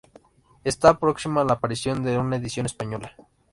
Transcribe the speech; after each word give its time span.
Está 0.63 0.95
próxima 0.97 1.43
la 1.43 1.53
aparición 1.53 2.01
de 2.01 2.17
una 2.17 2.37
edición 2.37 2.65
española. 2.65 3.15